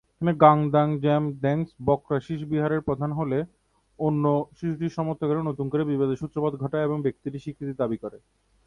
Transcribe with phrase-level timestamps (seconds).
[0.11, 3.45] এখন ঙ্গাগ-দ্বাং-'জাম-দ্ব্যাংস-ব্ক্রা-শিস বিহারের প্রধান হলে
[3.99, 4.43] অন্য
[4.57, 8.19] শিশুটির সমর্থকেরা নতুন করে বিবাদের সূত্রপাত ঘটায় এবং ব্যক্তিটির স্বীকৃতির দাবী করে।